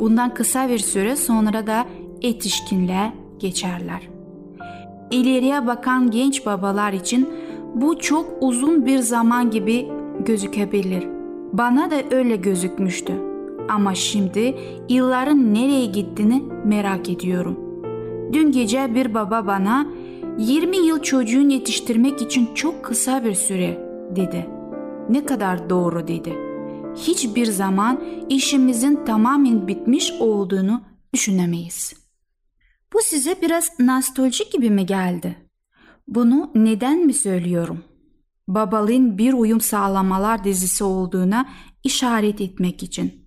Bundan 0.00 0.34
kısa 0.34 0.68
bir 0.68 0.78
süre 0.78 1.16
sonra 1.16 1.66
da 1.66 1.86
yetişkinliğe 2.22 3.12
geçerler. 3.38 4.13
İleriye 5.10 5.66
bakan 5.66 6.10
genç 6.10 6.46
babalar 6.46 6.92
için 6.92 7.28
bu 7.74 7.98
çok 7.98 8.26
uzun 8.40 8.86
bir 8.86 8.98
zaman 8.98 9.50
gibi 9.50 9.88
gözükebilir. 10.20 11.08
Bana 11.52 11.90
da 11.90 11.96
öyle 12.10 12.36
gözükmüştü. 12.36 13.12
Ama 13.68 13.94
şimdi 13.94 14.54
yılların 14.88 15.54
nereye 15.54 15.86
gittiğini 15.86 16.42
merak 16.64 17.08
ediyorum. 17.08 17.60
Dün 18.32 18.52
gece 18.52 18.94
bir 18.94 19.14
baba 19.14 19.46
bana 19.46 19.86
20 20.38 20.76
yıl 20.76 21.02
çocuğun 21.02 21.48
yetiştirmek 21.48 22.22
için 22.22 22.48
çok 22.54 22.84
kısa 22.84 23.24
bir 23.24 23.34
süre 23.34 23.78
dedi. 24.16 24.46
Ne 25.10 25.26
kadar 25.26 25.70
doğru 25.70 26.08
dedi. 26.08 26.38
Hiçbir 26.96 27.46
zaman 27.46 28.00
işimizin 28.28 29.04
tamamen 29.06 29.68
bitmiş 29.68 30.12
olduğunu 30.20 30.80
düşünemeyiz. 31.14 32.03
Bu 32.94 32.98
size 33.02 33.36
biraz 33.42 33.80
nostaljik 33.80 34.52
gibi 34.52 34.70
mi 34.70 34.86
geldi? 34.86 35.36
Bunu 36.08 36.50
neden 36.54 36.98
mi 36.98 37.14
söylüyorum? 37.14 37.84
Babalığın 38.48 39.18
bir 39.18 39.32
uyum 39.32 39.60
sağlamalar 39.60 40.44
dizisi 40.44 40.84
olduğuna 40.84 41.48
işaret 41.84 42.40
etmek 42.40 42.82
için. 42.82 43.24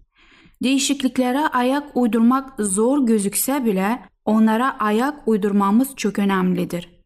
Değişikliklere 0.64 1.40
ayak 1.48 1.98
uydurmak 1.98 2.54
zor 2.60 3.06
gözükse 3.06 3.66
bile 3.66 4.00
onlara 4.26 4.80
ayak 4.80 5.28
uydurmamız 5.28 5.96
çok 5.96 6.20
önemlidir. 6.20 7.04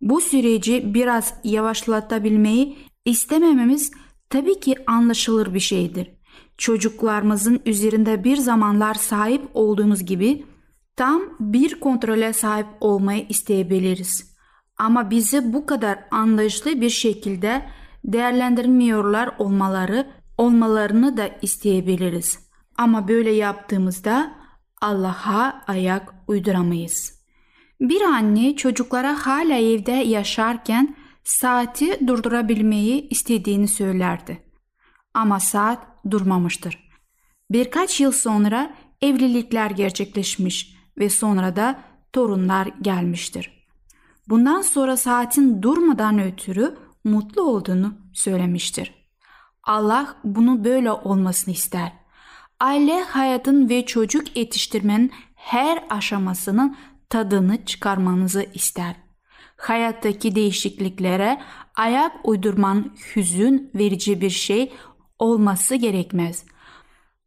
Bu 0.00 0.20
süreci 0.20 0.94
biraz 0.94 1.34
yavaşlatabilmeyi 1.44 2.78
istemememiz 3.04 3.90
tabii 4.30 4.60
ki 4.60 4.74
anlaşılır 4.86 5.54
bir 5.54 5.60
şeydir. 5.60 6.10
Çocuklarımızın 6.58 7.60
üzerinde 7.66 8.24
bir 8.24 8.36
zamanlar 8.36 8.94
sahip 8.94 9.42
olduğumuz 9.54 10.04
gibi 10.04 10.44
tam 11.00 11.22
bir 11.40 11.80
kontrole 11.80 12.32
sahip 12.32 12.66
olmayı 12.80 13.26
isteyebiliriz. 13.28 14.34
Ama 14.78 15.10
bizi 15.10 15.52
bu 15.52 15.66
kadar 15.66 15.98
anlayışlı 16.10 16.80
bir 16.80 16.90
şekilde 16.90 17.62
değerlendirmiyorlar 18.04 19.30
olmaları 19.38 20.10
olmalarını 20.38 21.16
da 21.16 21.30
isteyebiliriz. 21.42 22.38
Ama 22.78 23.08
böyle 23.08 23.30
yaptığımızda 23.30 24.34
Allah'a 24.80 25.62
ayak 25.66 26.14
uyduramayız. 26.28 27.20
Bir 27.80 28.00
anne 28.00 28.56
çocuklara 28.56 29.26
hala 29.26 29.54
evde 29.54 29.92
yaşarken 29.92 30.96
saati 31.24 32.06
durdurabilmeyi 32.06 33.08
istediğini 33.08 33.68
söylerdi. 33.68 34.42
Ama 35.14 35.40
saat 35.40 35.86
durmamıştır. 36.10 36.90
Birkaç 37.50 38.00
yıl 38.00 38.12
sonra 38.12 38.74
evlilikler 39.02 39.70
gerçekleşmiş 39.70 40.79
ve 41.00 41.10
sonra 41.10 41.56
da 41.56 41.80
torunlar 42.12 42.68
gelmiştir. 42.82 43.66
Bundan 44.28 44.62
sonra 44.62 44.96
saatin 44.96 45.62
durmadan 45.62 46.18
ötürü 46.18 46.76
mutlu 47.04 47.42
olduğunu 47.42 47.94
söylemiştir. 48.12 48.94
Allah 49.62 50.16
bunu 50.24 50.64
böyle 50.64 50.92
olmasını 50.92 51.54
ister. 51.54 51.92
Aile 52.60 53.02
hayatın 53.02 53.68
ve 53.68 53.86
çocuk 53.86 54.36
yetiştirmenin 54.36 55.12
her 55.34 55.84
aşamasının 55.90 56.76
tadını 57.08 57.64
çıkarmanızı 57.64 58.46
ister. 58.54 58.96
Hayattaki 59.56 60.34
değişikliklere 60.34 61.40
ayak 61.76 62.12
uydurman 62.24 62.96
hüzün 63.16 63.70
verici 63.74 64.20
bir 64.20 64.30
şey 64.30 64.72
olması 65.18 65.74
gerekmez. 65.74 66.44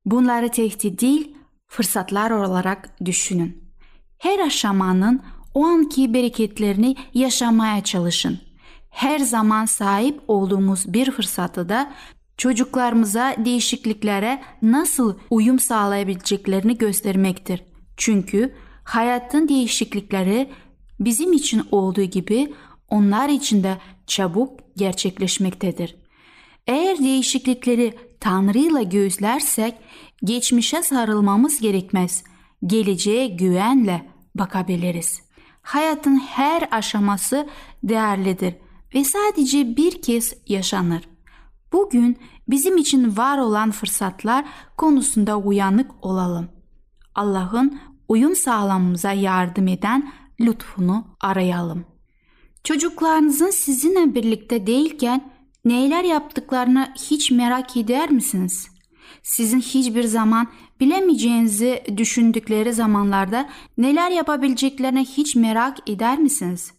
Bunları 0.05 0.51
tehdit 0.51 1.01
değil, 1.01 1.37
fırsatlar 1.67 2.31
olarak 2.31 3.05
düşünün. 3.05 3.62
Her 4.23 4.39
aşamanın 4.39 5.21
o 5.53 5.65
anki 5.65 6.13
bereketlerini 6.13 6.95
yaşamaya 7.13 7.83
çalışın. 7.83 8.39
Her 8.89 9.19
zaman 9.19 9.65
sahip 9.65 10.21
olduğumuz 10.27 10.93
bir 10.93 11.11
fırsatı 11.11 11.69
da 11.69 11.93
çocuklarımıza 12.37 13.35
değişikliklere 13.45 14.41
nasıl 14.61 15.17
uyum 15.29 15.59
sağlayabileceklerini 15.59 16.77
göstermektir. 16.77 17.63
Çünkü 17.97 18.55
hayatın 18.83 19.47
değişiklikleri 19.47 20.49
bizim 20.99 21.33
için 21.33 21.63
olduğu 21.71 22.03
gibi 22.03 22.53
onlar 22.89 23.29
için 23.29 23.63
de 23.63 23.77
çabuk 24.07 24.59
gerçekleşmektedir. 24.77 25.95
Eğer 26.67 26.97
değişiklikleri 26.97 27.93
Tanrı'yla 28.19 28.81
gözlersek 28.81 29.75
geçmişe 30.23 30.83
sarılmamız 30.83 31.59
gerekmez. 31.59 32.23
Geleceğe 32.65 33.27
güvenle 33.27 34.12
bakabiliriz. 34.35 35.21
Hayatın 35.61 36.19
her 36.19 36.67
aşaması 36.71 37.47
değerlidir 37.83 38.55
ve 38.95 39.03
sadece 39.03 39.77
bir 39.77 40.01
kez 40.01 40.33
yaşanır. 40.47 41.03
Bugün 41.71 42.17
bizim 42.47 42.77
için 42.77 43.17
var 43.17 43.37
olan 43.37 43.71
fırsatlar 43.71 44.45
konusunda 44.77 45.37
uyanık 45.37 45.91
olalım. 46.01 46.49
Allah'ın 47.15 47.79
uyum 48.07 48.35
sağlamamıza 48.35 49.11
yardım 49.11 49.67
eden 49.67 50.13
lütfunu 50.39 51.05
arayalım. 51.21 51.85
Çocuklarınızın 52.63 53.49
sizinle 53.49 54.15
birlikte 54.15 54.67
değilken 54.67 55.31
neler 55.65 56.03
yaptıklarını 56.03 56.93
hiç 56.95 57.31
merak 57.31 57.77
eder 57.77 58.11
misiniz? 58.11 58.67
Sizin 59.23 59.59
hiçbir 59.59 60.03
zaman 60.03 60.47
bilemeyeceğinizi 60.83 61.83
düşündükleri 61.97 62.73
zamanlarda 62.73 63.49
neler 63.77 64.11
yapabileceklerini 64.11 65.05
hiç 65.05 65.35
merak 65.35 65.89
eder 65.89 66.19
misiniz? 66.19 66.73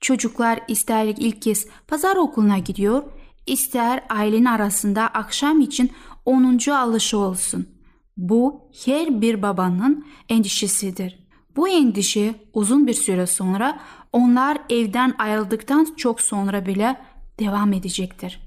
Çocuklar 0.00 0.60
ister 0.68 1.06
ilk 1.06 1.42
kez 1.42 1.66
pazar 1.88 2.16
okuluna 2.16 2.58
gidiyor, 2.58 3.02
ister 3.46 4.04
ailenin 4.08 4.44
arasında 4.44 5.02
akşam 5.08 5.60
için 5.60 5.90
10. 6.24 6.70
alışı 6.70 7.18
olsun. 7.18 7.68
Bu 8.16 8.70
her 8.84 9.20
bir 9.20 9.42
babanın 9.42 10.06
endişesidir. 10.28 11.28
Bu 11.56 11.68
endişe 11.68 12.34
uzun 12.52 12.86
bir 12.86 12.94
süre 12.94 13.26
sonra 13.26 13.80
onlar 14.12 14.58
evden 14.70 15.14
ayrıldıktan 15.18 15.86
çok 15.96 16.20
sonra 16.20 16.66
bile 16.66 17.00
devam 17.40 17.72
edecektir. 17.72 18.40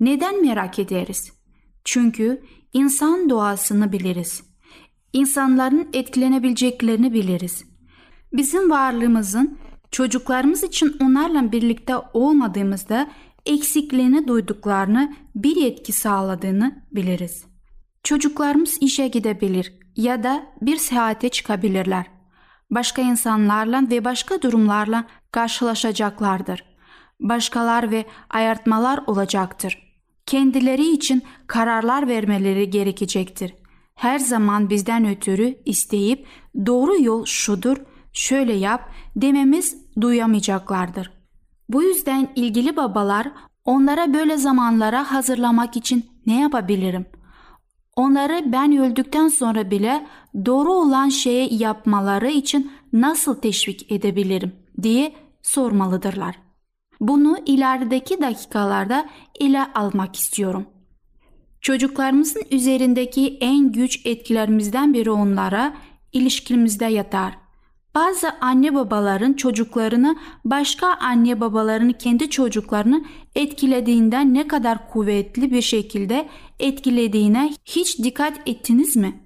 Neden 0.00 0.42
merak 0.42 0.78
ederiz? 0.78 1.32
Çünkü 1.84 2.42
insan 2.72 3.30
doğasını 3.30 3.92
biliriz. 3.92 4.42
İnsanların 5.12 5.88
etkilenebileceklerini 5.92 7.12
biliriz. 7.12 7.64
Bizim 8.32 8.70
varlığımızın 8.70 9.58
çocuklarımız 9.90 10.62
için 10.62 10.96
onlarla 11.00 11.52
birlikte 11.52 11.94
olmadığımızda 12.12 13.10
eksikliğini 13.46 14.28
duyduklarını 14.28 15.16
bir 15.34 15.66
etki 15.66 15.92
sağladığını 15.92 16.84
biliriz. 16.92 17.44
Çocuklarımız 18.02 18.78
işe 18.80 19.08
gidebilir 19.08 19.72
ya 19.96 20.22
da 20.22 20.46
bir 20.62 20.76
seyahate 20.76 21.28
çıkabilirler. 21.28 22.06
Başka 22.70 23.02
insanlarla 23.02 23.90
ve 23.90 24.04
başka 24.04 24.42
durumlarla 24.42 25.04
karşılaşacaklardır. 25.32 26.64
Başkalar 27.20 27.90
ve 27.90 28.04
ayartmalar 28.30 29.00
olacaktır. 29.06 29.89
Kendileri 30.30 30.92
için 30.92 31.22
kararlar 31.46 32.08
vermeleri 32.08 32.70
gerekecektir. 32.70 33.54
Her 33.94 34.18
zaman 34.18 34.70
bizden 34.70 35.04
ötürü 35.04 35.58
isteyip 35.64 36.26
doğru 36.66 37.02
yol 37.02 37.24
şudur, 37.24 37.76
şöyle 38.12 38.52
yap 38.52 38.90
dememiz 39.16 39.76
duyamayacaklardır. 40.00 41.10
Bu 41.68 41.82
yüzden 41.82 42.28
ilgili 42.36 42.76
babalar 42.76 43.32
onlara 43.64 44.14
böyle 44.14 44.36
zamanlara 44.36 45.12
hazırlamak 45.12 45.76
için 45.76 46.06
ne 46.26 46.40
yapabilirim? 46.40 47.06
Onları 47.96 48.52
ben 48.52 48.76
öldükten 48.76 49.28
sonra 49.28 49.70
bile 49.70 50.06
doğru 50.46 50.72
olan 50.72 51.08
şeyi 51.08 51.62
yapmaları 51.62 52.30
için 52.30 52.72
nasıl 52.92 53.34
teşvik 53.34 53.92
edebilirim 53.92 54.52
diye 54.82 55.12
sormalıdırlar. 55.42 56.49
Bunu 57.00 57.38
ilerideki 57.46 58.20
dakikalarda 58.20 59.08
ele 59.40 59.64
almak 59.74 60.16
istiyorum. 60.16 60.66
Çocuklarımızın 61.60 62.42
üzerindeki 62.50 63.38
en 63.40 63.72
güç 63.72 64.06
etkilerimizden 64.06 64.94
biri 64.94 65.10
onlara 65.10 65.74
ilişkimizde 66.12 66.84
yatar. 66.84 67.38
Bazı 67.94 68.30
anne 68.40 68.74
babaların 68.74 69.32
çocuklarını 69.32 70.16
başka 70.44 70.86
anne 70.86 71.40
babaların 71.40 71.92
kendi 71.92 72.30
çocuklarını 72.30 73.04
etkilediğinden 73.34 74.34
ne 74.34 74.48
kadar 74.48 74.90
kuvvetli 74.90 75.50
bir 75.50 75.62
şekilde 75.62 76.28
etkilediğine 76.58 77.54
hiç 77.64 77.98
dikkat 77.98 78.48
ettiniz 78.48 78.96
mi? 78.96 79.20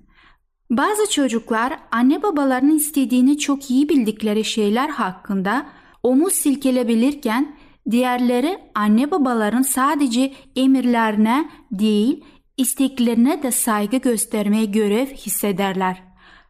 Bazı 0.71 1.11
çocuklar 1.11 1.79
anne 1.93 2.23
babalarının 2.23 2.77
istediğini 2.77 3.39
çok 3.39 3.71
iyi 3.71 3.89
bildikleri 3.89 4.45
şeyler 4.45 4.89
hakkında 4.89 5.67
omuz 6.03 6.33
silkelebilirken 6.33 7.57
diğerleri 7.91 8.59
anne 8.75 9.11
babaların 9.11 9.63
sadece 9.63 10.33
emirlerine 10.57 11.51
değil 11.71 12.25
isteklerine 12.57 13.43
de 13.43 13.51
saygı 13.51 13.97
göstermeye 13.97 14.65
görev 14.65 15.07
hissederler. 15.07 16.03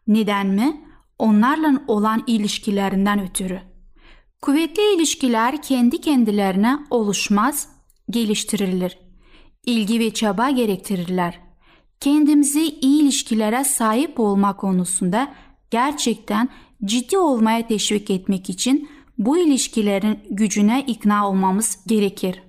Neden 0.07 0.47
mi? 0.47 0.81
onlarla 1.19 1.81
olan 1.87 2.23
ilişkilerinden 2.27 3.19
ötürü. 3.19 3.61
Kuvvetli 4.41 4.95
ilişkiler 4.95 5.61
kendi 5.61 6.01
kendilerine 6.01 6.79
oluşmaz, 6.89 7.69
geliştirilir. 8.09 8.97
İlgi 9.65 9.99
ve 9.99 10.13
çaba 10.13 10.49
gerektirirler. 10.49 11.39
Kendimizi 11.99 12.79
iyi 12.79 13.01
ilişkilere 13.01 13.63
sahip 13.63 14.19
olma 14.19 14.57
konusunda 14.57 15.33
gerçekten 15.71 16.49
ciddi 16.85 17.17
olmaya 17.17 17.67
teşvik 17.67 18.09
etmek 18.09 18.49
için 18.49 18.89
bu 19.17 19.37
ilişkilerin 19.37 20.19
gücüne 20.29 20.83
ikna 20.87 21.29
olmamız 21.29 21.79
gerekir. 21.87 22.43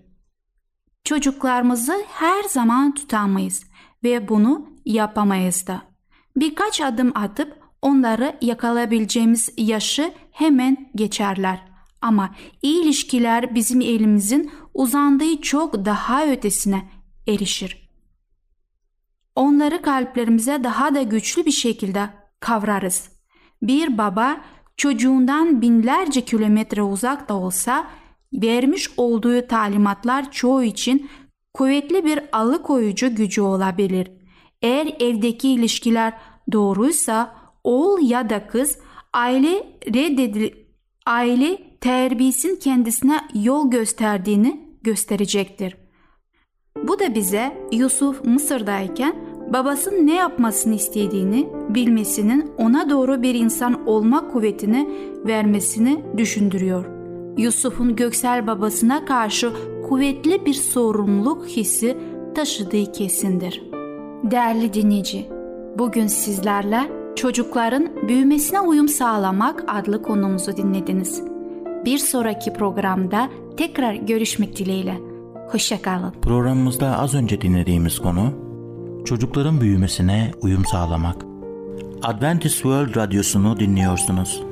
Çocuklarımızı 1.05 2.05
her 2.09 2.42
zaman 2.42 2.94
tutamayız 2.94 3.64
ve 4.05 4.29
bunu 4.29 4.68
yapamayız 4.85 5.66
da. 5.66 5.83
Birkaç 6.37 6.81
adım 6.81 7.12
atıp 7.14 7.59
onları 7.83 8.37
yakalayabileceğimiz 8.40 9.48
yaşı 9.57 10.12
hemen 10.31 10.90
geçerler. 10.94 11.62
Ama 12.00 12.35
iyi 12.62 12.83
ilişkiler 12.83 13.55
bizim 13.55 13.81
elimizin 13.81 14.50
uzandığı 14.74 15.40
çok 15.40 15.85
daha 15.85 16.26
ötesine 16.26 16.88
erişir. 17.29 17.90
Onları 19.35 19.83
kalplerimize 19.83 20.64
daha 20.64 20.94
da 20.94 21.02
güçlü 21.02 21.46
bir 21.46 21.50
şekilde 21.50 22.11
kavrarız. 22.40 23.09
Bir 23.62 23.98
baba 23.98 24.40
çocuğundan 24.77 25.62
binlerce 25.62 26.21
kilometre 26.21 26.83
uzak 26.83 27.29
da 27.29 27.35
olsa 27.35 27.87
vermiş 28.33 28.91
olduğu 28.97 29.47
talimatlar 29.47 30.33
çoğu 30.33 30.62
için 30.62 31.11
kuvvetli 31.55 32.05
bir 32.05 32.21
alıkoyucu 32.33 33.15
gücü 33.15 33.41
olabilir. 33.41 34.11
Eğer 34.62 34.87
evdeki 35.01 35.49
ilişkiler 35.49 36.12
doğruysa 36.53 37.37
oğul 37.65 38.11
ya 38.11 38.31
da 38.31 38.47
kız 38.47 38.79
aile 39.12 39.79
reddedil 39.87 40.51
aile 41.07 41.79
terbiyesin 41.81 42.57
kendisine 42.57 43.21
yol 43.35 43.71
gösterdiğini 43.71 44.61
gösterecektir. 44.83 45.77
Bu 46.83 46.99
da 46.99 47.15
bize 47.15 47.69
Yusuf 47.73 48.25
Mısır'dayken 48.25 49.26
babasının 49.52 50.06
ne 50.06 50.14
yapmasını 50.14 50.74
istediğini 50.74 51.48
bilmesinin 51.68 52.52
ona 52.59 52.90
doğru 52.90 53.22
bir 53.22 53.35
insan 53.35 53.87
olma 53.87 54.28
kuvvetini 54.28 54.88
vermesini 55.26 56.04
düşündürüyor. 56.16 56.85
Yusuf'un 57.37 57.96
göksel 57.96 58.46
babasına 58.46 59.04
karşı 59.04 59.52
kuvvetli 59.88 60.46
bir 60.46 60.54
sorumluluk 60.54 61.46
hissi 61.46 61.96
taşıdığı 62.35 62.92
kesindir. 62.92 63.62
Değerli 64.24 64.74
dinleyici, 64.74 65.28
bugün 65.78 66.06
sizlerle 66.06 67.06
Çocukların 67.16 68.09
büyümesine 68.09 68.61
uyum 68.61 68.88
sağlamak 68.88 69.64
adlı 69.68 70.02
konumuzu 70.02 70.56
dinlediniz. 70.56 71.22
Bir 71.85 71.98
sonraki 71.98 72.52
programda 72.52 73.28
tekrar 73.56 73.94
görüşmek 73.94 74.56
dileğiyle. 74.56 75.00
Hoşçakalın. 75.48 76.12
Programımızda 76.22 76.98
az 76.98 77.14
önce 77.14 77.40
dinlediğimiz 77.40 77.98
konu 77.98 78.45
çocukların 79.07 79.61
büyümesine 79.61 80.31
uyum 80.40 80.64
sağlamak. 80.64 81.16
Adventist 82.03 82.55
World 82.55 82.97
Radyosu'nu 82.97 83.61
dinliyorsunuz. 83.61 84.42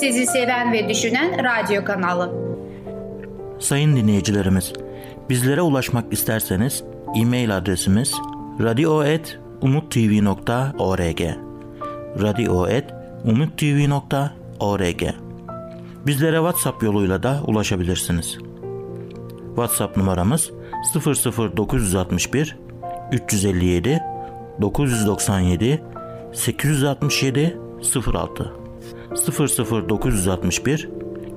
Sizi 0.00 0.26
seven 0.26 0.72
ve 0.72 0.88
düşünen 0.88 1.44
radyo 1.44 1.84
kanalı. 1.84 2.32
Sayın 3.58 3.96
dinleyicilerimiz, 3.96 4.72
bizlere 5.30 5.62
ulaşmak 5.62 6.12
isterseniz 6.12 6.84
e-mail 7.16 7.56
adresimiz 7.56 8.14
radio.umutv.org 8.60 11.20
radio.umutv.org 12.22 15.02
Bizlere 16.06 16.36
WhatsApp 16.36 16.82
yoluyla 16.82 17.22
da 17.22 17.40
ulaşabilirsiniz. 17.46 18.38
WhatsApp 19.54 19.96
numaramız 19.96 20.50
00961 20.94 22.56
357 23.12 24.02
997 24.60 25.82
867 26.32 27.58
06 28.14 28.52
00961 29.88 30.88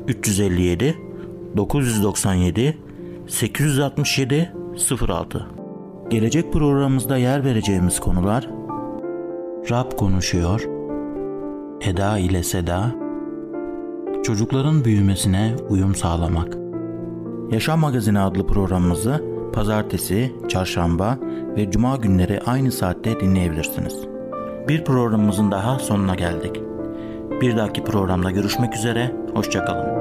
357 0.08 0.96
997 1.58 2.78
867 3.28 4.54
06 5.08 5.48
Gelecek 6.10 6.54
programımızda 6.54 7.18
yer 7.18 7.46
vereceğimiz 7.46 8.00
konular 8.00 8.50
Rab 9.70 9.92
konuşuyor 9.92 10.62
Eda 11.82 12.18
ile 12.18 12.44
Seda 12.44 13.06
Çocukların 14.24 14.86
büyümesine 14.86 15.56
uyum 15.70 15.96
sağlamak. 15.96 16.58
Yaşam 17.52 17.80
Magazini 17.80 18.20
adlı 18.20 18.48
programımızı 18.48 19.35
pazartesi, 19.56 20.36
çarşamba 20.50 21.18
ve 21.58 21.72
cuma 21.72 21.96
günleri 21.96 22.39
aynı 22.46 22.72
saatte 22.72 23.20
dinleyebilirsiniz. 23.20 23.96
Bir 24.68 24.86
programımızın 24.86 25.52
daha 25.52 25.80
sonuna 25.80 26.15
geldik. 26.15 26.62
Bir 27.41 27.58
dahaki 27.58 27.84
programda 27.84 28.32
görüşmek 28.32 28.76
üzere, 28.76 29.15
hoşçakalın. 29.34 29.94